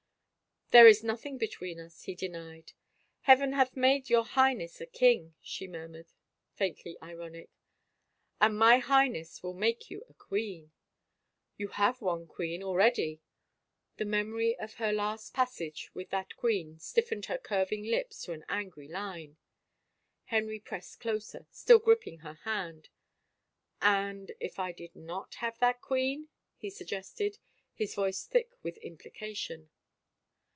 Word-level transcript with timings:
There 0.77 0.87
is 0.87 1.03
nothing 1.03 1.37
between 1.37 1.81
us," 1.81 2.03
he 2.03 2.15
denied. 2.15 2.71
Heaven 3.23 3.51
hath 3.51 3.75
made 3.75 4.09
your 4.09 4.23
Highness 4.23 4.79
a 4.79 4.85
king," 4.85 5.33
she 5.41 5.67
mur 5.67 5.89
mured, 5.89 6.13
faintly 6.53 6.97
ironic." 7.03 7.49
And 8.39 8.57
my 8.57 8.77
Highness 8.77 9.43
will 9.43 9.53
make 9.53 9.91
you 9.91 10.05
a 10.07 10.13
queen!"" 10.13 10.71
You 11.57 11.67
have 11.67 11.99
one 11.99 12.25
queen 12.25 12.63
already." 12.63 13.19
The 13.97 14.05
memory 14.05 14.57
of 14.59 14.75
her 14.75 14.93
last 14.93 15.33
passage 15.33 15.91
with 15.93 16.09
that 16.11 16.37
queen 16.37 16.79
stiffened 16.79 17.25
her 17.25 17.37
curving 17.37 17.83
lips 17.83 18.21
to 18.23 18.31
an 18.31 18.45
angry 18.47 18.87
line. 18.87 19.35
Henry 20.27 20.61
pressed 20.61 21.01
closer, 21.01 21.47
still 21.51 21.79
gripping 21.79 22.19
her 22.19 22.35
hand." 22.45 22.87
And 23.81 24.31
if 24.39 24.57
I 24.57 24.71
did 24.71 24.95
not 24.95 25.35
have 25.39 25.59
that 25.59 25.81
queen 25.81 26.29
—?"he 26.55 26.69
suggested, 26.69 27.39
his 27.73 27.93
voice 27.93 28.23
thick 28.25 28.51
with 28.63 28.77
implication. 28.77 29.69